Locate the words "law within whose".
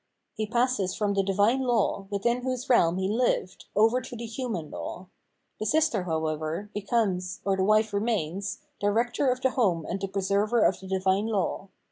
1.61-2.67